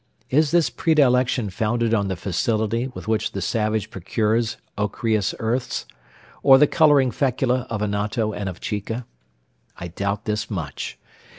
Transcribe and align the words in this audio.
Is 0.31 0.49
this 0.49 0.71
predilection 0.71 1.51
founded 1.51 1.93
on 1.93 2.07
the 2.07 2.15
facility 2.15 2.87
with 2.87 3.07
which 3.07 3.33
the 3.33 3.39
savage 3.39 3.91
procures 3.91 4.57
ochreous 4.75 5.35
earths, 5.37 5.85
or 6.41 6.57
the 6.57 6.65
colouring 6.65 7.11
fecula 7.11 7.67
of 7.69 7.81
anato 7.81 8.35
and 8.35 8.49
of 8.49 8.59
chica? 8.59 9.05
I 9.77 9.89
doubt 9.89 10.25
this 10.25 10.49
much. 10.49 10.97